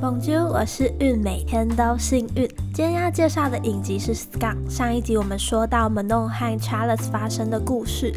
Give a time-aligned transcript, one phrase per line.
[0.00, 2.48] 本周我是运，每天都幸运。
[2.72, 4.56] 今天要介绍的影集是《Scum》。
[4.70, 8.10] 上一集我们说到 Manon 和 Charles 发生的故事，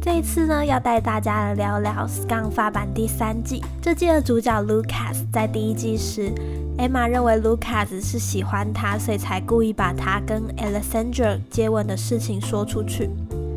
[0.00, 3.62] 这一次呢，要带大家来聊聊《Scum》发版第三季。
[3.82, 6.32] 这季的主角 Lucas 在第一季时
[6.78, 13.10] ，Emma 认为 Lucas 是喜欢他，所以才故意把他跟 Alexandra 接吻的事情说出去。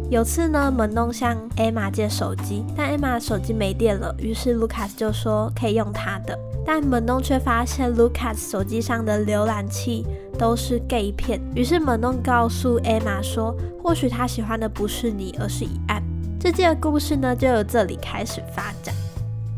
[0.09, 6.37] 有次呢，门弄向 Emma 借手机，但 Emma 手机没电了，于是 Lucas 就说可以用他的。
[6.71, 10.05] 但门弄却发现 Lucas 手机上的浏览器
[10.37, 15.99] 都是 gay 片，于是门弄告诉 Emma 说，或许他喜欢的不是你，而是以案。
[16.39, 18.93] 这季的故事呢，就由这里开始发展。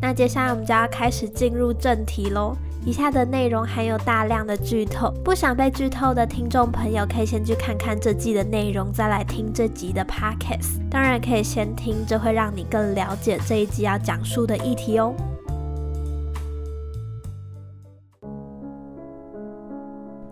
[0.02, 2.56] 那接下来我们就要开始进入正题喽。
[2.86, 10.80] 以下的内容含有大量的剧透，不想被剧透的听众朋友可以先去看看这季的内容，再来听这集的 podcast。
[10.90, 15.14] 当然可以先听，这会让你更了解这一集要讲述的议题哦。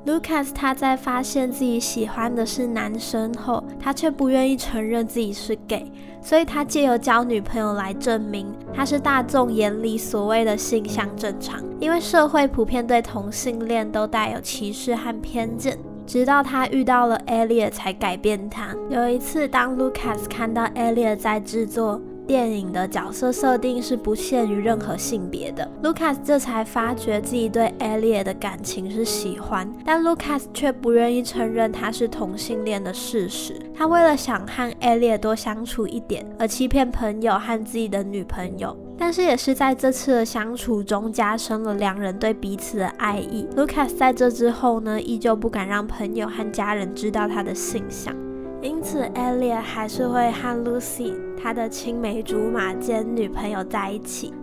[0.10, 5.86] Lucas 他在发现自己喜欢的是男生后，他却不愿意承认自己是 gay，
[6.20, 11.64] 所以他借由交女朋友来证明他是大众眼里所谓的性向正常。
[11.80, 18.76] 因为社会普遍对同性恋都带有歧视和偏见，直到他遇到了 Elliot 才改变他。
[18.90, 22.02] 有一次，当 Lucas 看到 Elliot 在制作。
[22.30, 25.68] 电影的角色设定是不限于任何性别的。
[25.82, 33.60] Lucas 这才发觉自己对 Elliot 的感情是喜欢，但 Lucas 却不愿意承认他是同性恋的事实。
[33.74, 38.78] 他为了想和 Elliot 多相处一点，而欺骗朋友和自己的女朋友。
[38.96, 43.48] 但是也是在这次的相处中，加深了两人对彼此的爱意。
[43.58, 48.16] Lucas 在这之后呢，依旧不敢让朋友和家人知道他的性向。
[48.62, 54.34] 因此 e l i o t 还是会和 Lucy 他的青梅竹马兼女朋友在一起。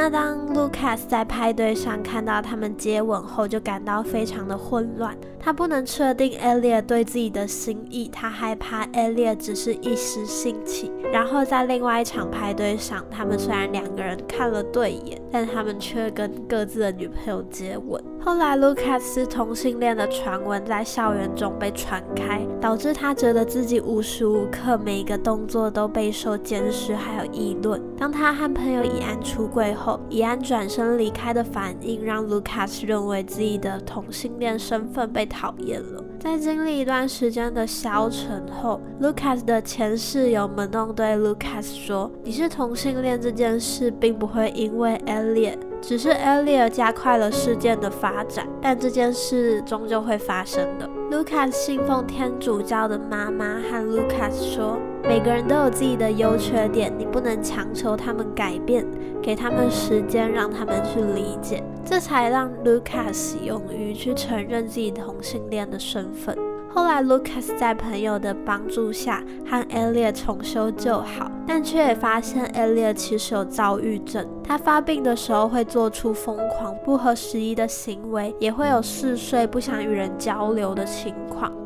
[0.00, 5.12] 那当 Lucas 在派对上看到他们接吻后，就感到非常的混乱。
[5.40, 10.92] 他不能确定 Elliot 对自己的心意，他害怕 Elliot 只是一时兴起。
[11.12, 18.00] 然后在另外一场派对上，他们虽然两个人看了对眼，但他们却跟各自的女朋友接吻。
[18.20, 27.82] 后来，Lucas 同性恋的传闻在校园中被传开，导致他觉得自己无时无刻每一个动作都备受监视，还有议论。
[27.98, 36.04] 当他和朋友以安出柜后，以安转身离开的反应，让 Lucas 认为自己的同性恋身份被讨厌了。
[36.20, 50.88] 在经历一段时间的消沉后，Lucas 的前室友们弄对 Lucas 说：“你是同性恋这件事，并不会因为 Elliot。”只是 Elliot 加快了事件的发展，但这件事终究会发生的。
[51.10, 58.86] Lucas 信奉天主教的妈妈和 Lucas 说：“每个人都有自己的优缺点，你不能强求他们改变，
[59.22, 66.36] 给他们时间让他们去理解。”这才让 Lucas 勇于去承认自己同性恋的身份。
[66.70, 74.28] 后来，Lucas 在朋友的帮助下和 Elliot 重修旧好，但却也发现 Elliot 其实有躁郁症。
[74.44, 81.14] 他发病的时候会做出疯狂、不合时宜的行为，也会有嗜睡、不想与人交流的情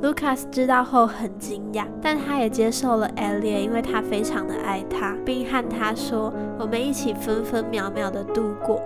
[0.02, 8.82] Lucas 知道后很惊讶，但他也接受了 Elliot，因为他非常的爱他，并和他说：“我们一起分分秒秒的度过。”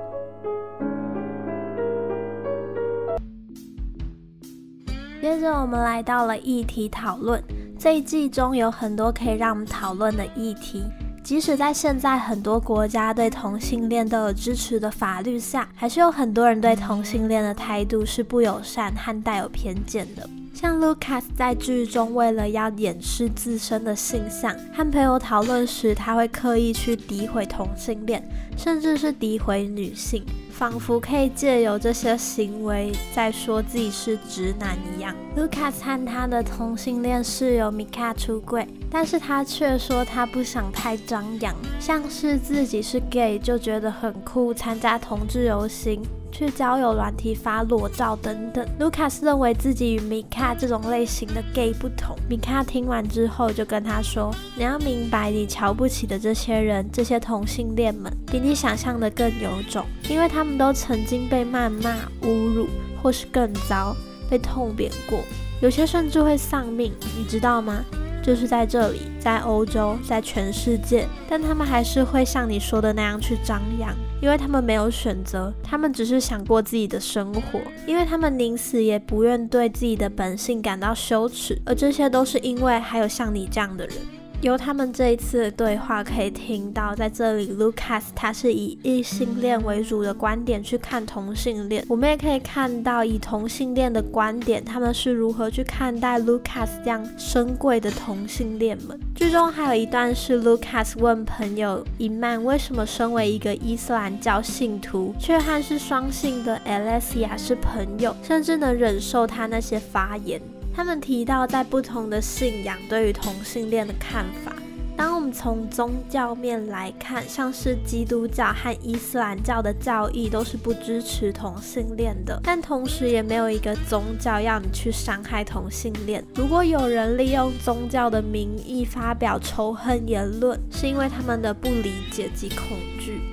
[5.20, 7.42] 接着我们来到了议题讨论。
[7.78, 10.84] 这一季中有很多可以让我们讨论的议题，
[11.24, 20.28] 即使在现在很多国家对同性恋都有支持的法律下，还是有很多人对同性恋的态度是不友善和带有偏见的。
[20.58, 30.24] 像 Lucas 在剧中为了要掩饰自身的性向，和朋友讨论时，他会刻意去诋毁同性恋，甚至是诋毁女性。
[30.50, 35.14] 仿佛可以借由这些行为在说自己是直男一样。
[35.36, 46.00] Lucas 和他的同性恋室友 Mika 出柜，但是他却说他不想太张扬，像是自己是 gay 就觉得很酷，参加同志游行。
[46.30, 48.66] 去交友软体发裸照等等。
[48.78, 52.16] Lucas 认为自己与 Mika 这种类型的 gay 不同。
[52.28, 62.68] Mika 听完之后就跟他说：“你要明白，你瞧不起的这些人，这些同性恋们，比你想象的更有种，因为他们都曾经被谩骂、侮辱，
[63.02, 63.96] 或是更糟，
[64.28, 65.20] 被痛扁过，
[65.60, 67.84] 有些甚至会丧命，你知道吗？”
[68.22, 83.96] 就是在这里，在欧洲，在全世界，但他们还是会像你说的那样去张扬，因为他们没有选择，他们只是想过自己的生活，因为他们宁死也不愿对自己的本性感到羞耻，而这些都是因为还有像你这样的人。
[84.42, 91.84] 由他们这一次的对话可以听到，在这里，Lucas 他是以异性恋为主的观点去看同性恋。
[91.88, 98.98] 我们也可以看到，以同性恋的观点，他们是如何去看待 Lucas 这样深贵的同性恋们。
[99.14, 110.40] 剧中还有一段是 Lucas 问朋友伊曼，为什么身为一个伊斯兰教信徒，却和是双性的 Alessia 是朋友，甚至能忍受他那些发言。
[110.76, 114.52] 他们提到在不同的信仰对于同性恋的看法。
[114.94, 126.22] 当我们从宗教面来看，像是基督教和伊斯兰教的教义都是不支持同性恋的，但同时也没有一个宗教要你去伤害同性恋。
[126.34, 132.76] 如果有人利用宗教的名义发表仇恨言论，是因为他们的不理解及恐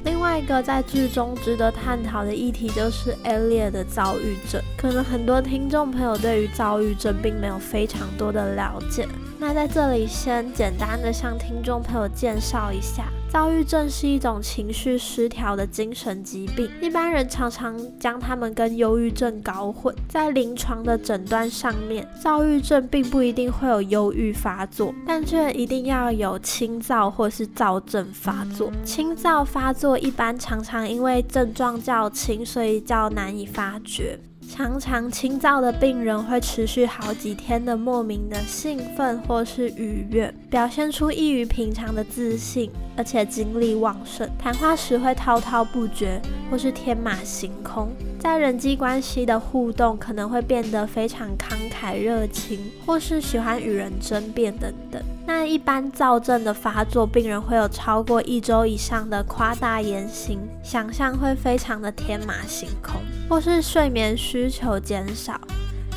[0.05, 4.61] 另外一个在剧中值得探讨的议题就是艾莉的躁郁症。
[4.77, 9.07] 可能很多听众朋友对于躁郁症并没有非常多的了解。
[9.39, 19.91] 那在这里先简单的向听众朋友介绍一下，躁郁症是一种情绪失调的精神疾病，一般人常常将他们跟忧郁症搞混。
[20.07, 28.71] 在临床的诊断上面，躁郁症并不一定会有忧郁发作，但却一定要有轻躁或是躁症发作。
[28.85, 34.19] 轻躁发作一般常常因为症状较轻，所以较难以发觉。
[34.49, 44.29] 常常轻躁的病人会持续好几天的莫名的兴奋或是愉悦，表现出异于平常的自信，而且精力旺盛。
[44.37, 47.89] 谈话时会滔滔不绝，或是天马行空。
[48.19, 55.01] 在人际关系的互动可能会变得非常慷慨热情，或是喜欢与人争辩等等。
[55.25, 65.39] 那一般躁症的发作，病人会有超过一周以上的夸大言行，想象会非常的天马行空，或是睡眠需求减少，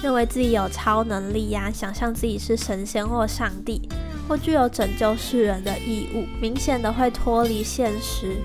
[0.03, 3.89] 认为自己有超能力呀，想象自己是神仙或上帝，
[4.29, 8.37] 或具有拯救世人的义务，明显的会脱离现实。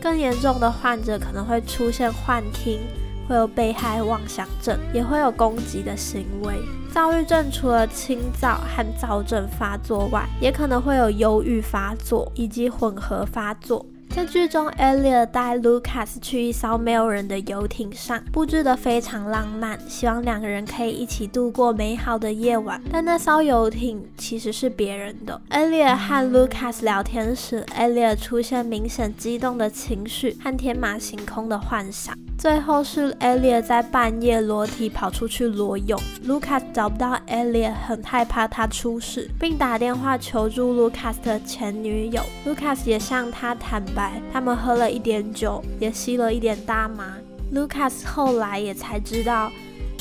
[0.00, 2.80] 更严重的患者可能会出现幻听。
[3.28, 6.52] 会有被害妄想症，也会有攻击的行为。
[6.92, 13.86] 躁郁症除了轻躁和躁症发作外，也可能会有忧郁发作以及混合发作。
[14.14, 22.82] 在剧中，Elliot 带 Lucas 去一艘没有人的游艇上，布置得非常浪漫，希望两个人可以一起度过美好的夜晚。
[22.92, 25.40] 但那艘游艇其实是别人的。
[25.50, 32.12] Elliot 和 Lucas 聊天时，Elliot 出现明显激动的情绪和天马行空的幻想。
[32.36, 42.22] 最后是 Elliot 在半夜裸体跑出去裸泳，Lucas 找不到 Elliot，很害怕他出事，并打电话求助 Lucas 的前女友。
[42.46, 43.99] Lucas 也向他坦白，
[44.32, 47.16] 他们喝了一点酒，也吸了一点大麻。
[47.52, 49.50] Lucas 后来也才知道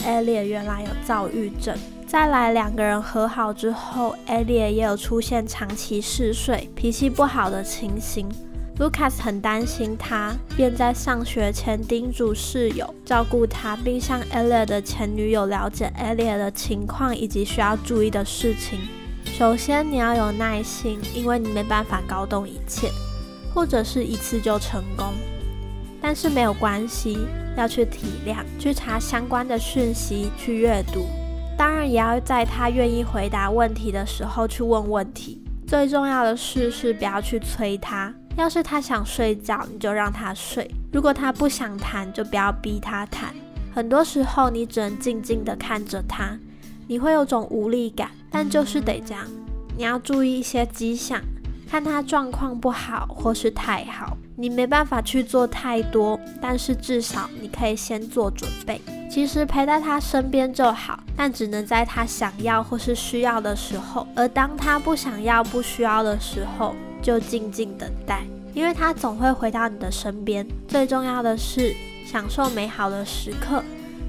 [0.05, 1.75] Elliot 原来有躁郁症。
[2.05, 8.27] 再来，两个人和好之后，Elliot 也有出现长期嗜睡、脾气不好的情形。
[8.79, 18.79] Lucas 很担心他，便在上学前叮嘱室友照顾他，并向 Elliot 的前女友了解 Elliot 的情况以及需要注意的事情。
[19.25, 22.89] 首先，你要有耐心，因为你没办法搞懂一切，
[23.53, 25.13] 或者是一次就成功。
[26.01, 27.17] 但是没有关系，
[27.57, 31.05] 要去体谅，去查相关的讯息，去阅读。
[31.57, 35.43] 当然，也要在他愿意回答问题的时候去问问题。
[35.67, 38.13] 最重要的是，是不要去催他。
[38.37, 43.35] 要是他想睡觉，你就让他睡；如果他不想谈，就不要逼他谈。
[43.75, 46.39] 很多时候，你只能静静地看着他，
[46.87, 49.27] 你会有种无力感，但就是得这样。
[49.75, 51.21] 你要注意一些迹象，
[51.69, 54.17] 看他状况不好或是太好。
[54.35, 58.81] 你没办法去做太多，但是至少你可以先做准备。
[59.11, 64.07] 其实陪在他身边就好，但只能在他想要或是需要的时候。
[64.15, 66.73] 而当他不想要、不需要的时候，
[67.03, 68.23] 就静静等待，
[68.55, 70.47] 因为他总会回到你的身边。
[70.67, 73.63] 最重要的是享受美好的时刻，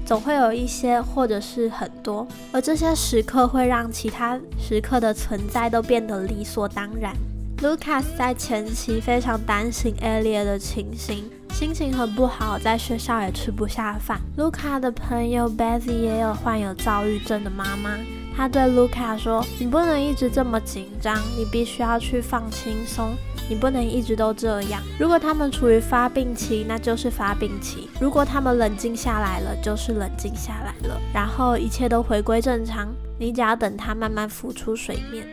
[0.05, 7.13] 总会有一些或者是很多，而这些时刻会让其他时刻的存在都变得理所当然。
[7.61, 14.19] Lucas 在前期非常担心 Elliot 的情形，心情很不好，在学校也吃不下饭。
[14.35, 17.99] Luca 的朋友 Betty 也有患有躁郁症的妈妈。
[18.35, 23.15] 她对卢卡说：“你不能一直这么紧张，你必须要去放轻松。
[23.47, 24.81] 你不能一直都这样。
[24.97, 30.99] 如果他们处于发病期，那就是发病期；如果他们冷静下来了，就是冷静下来了。
[31.13, 32.87] 然后一切都回归正常，
[33.19, 35.27] 你只要等他慢慢浮出水面。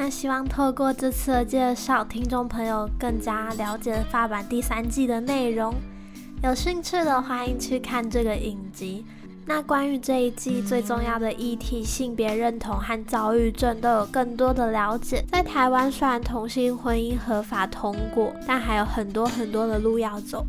[0.00, 5.74] 那希望透过这次的介绍，听众朋友更加了解发版第三季的内容。
[6.40, 9.04] 有兴趣的，欢迎去看这个影集。”
[9.44, 15.24] 那关于这一季最重要的议题——性别认同和躁郁症，都有更多的了解。
[15.32, 20.46] 在台湾，虽然同性婚姻合法通过，但还有很多很多的路要走。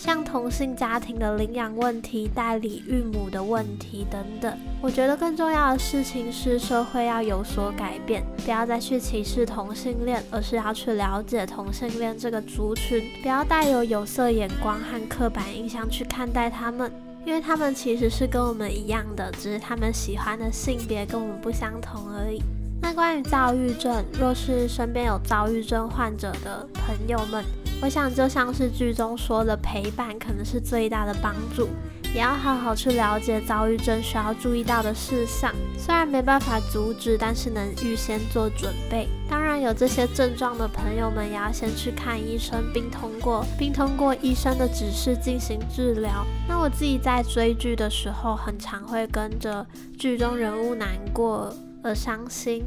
[0.00, 16.90] 像同性家庭的领养问题、代理孕母的问题等等，我觉得更重要的事情是社会要有所改变，不要再去歧视同性恋，而是要去了解同性恋这个族群，不要带有有色眼光和刻板印象去看待他们，
[17.26, 22.40] 因为他们其实是跟我们一样的，只是他们喜欢的性别跟我们不相同而已。
[22.82, 27.44] 那关于躁郁症，若是身边有躁郁症患者的朋友们，
[27.82, 31.68] 我想就像是剧中说的，陪伴可能是最大的帮助，
[32.14, 35.54] 也要好好去了解躁郁症需要注意到的事项。
[35.78, 39.08] 虽然没办法阻止，但是能预先做准备。
[39.28, 46.26] 当然，有这些症状的朋友们，也要先去看医生，并通过并通过医生的指示进行治疗。
[46.48, 49.64] 那我自己在追剧的时候，很常会跟着
[49.98, 51.54] 剧中人物难过。
[51.82, 52.64] 而伤心，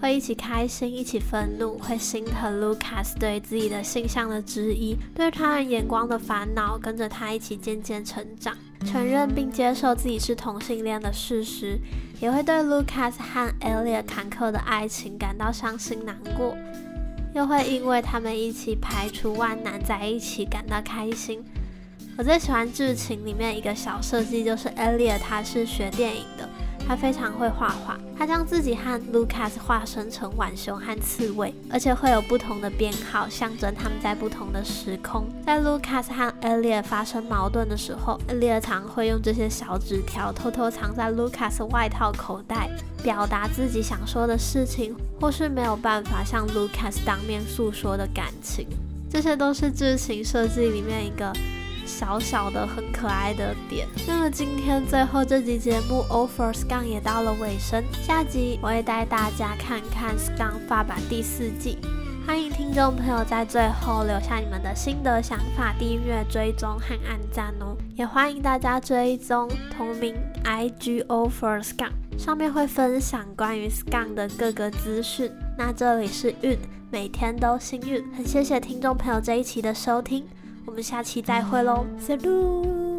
[0.00, 11.78] 会一起开心，一起愤怒，会心疼 Lucas 对自己的性向的质疑，对他人眼光的烦恼，跟着他一起渐渐成长，承认并接受自己是同性恋的事实，
[12.20, 16.56] 也会对 Lucas 和 Elliot 坎坷的爱情感到伤心难过，
[17.34, 21.44] 又会因为他们一起排除万难在一起感到开心。
[22.16, 26.48] 我最喜欢剧情里面一个小设计，就是 Elliot 他是学电影的。
[26.86, 35.26] 他非常会画画，他将自己和 Lucas 化身成浣熊和刺猬，而且会有不同的编号，象征他们在不同的时空。
[35.46, 42.68] 在 Lucas 和 Elliot 发生矛盾的时候，Elliot 常会用这些小纸条偷偷藏在 Lucas 外套口袋，
[43.02, 48.66] 表达自己想说的事情，或是没有办法向 Lucas 当面诉说的感情。
[49.10, 51.32] 这些都是剧情设计里面一个。
[51.86, 53.86] 小小的很可爱的点。
[54.06, 61.78] 那么今天最后这集节目《Offer Scan》也到了尾声，下集我会带大家看看《Scan》发版第四季。
[62.26, 67.76] 欢迎听众朋友在最后留下你们的心得想法、订阅、追踪和按赞哦。
[67.94, 75.30] 也欢迎大家追踪同名 IG《Offer Scan》，上面会分享关于《Scan》的各个资讯。
[75.58, 76.58] 那这里是运，
[76.90, 78.02] 每天都幸运。
[78.14, 80.26] 很谢谢听众朋友这一期的收听。
[80.66, 82.93] 我们下期再会喽小鹿。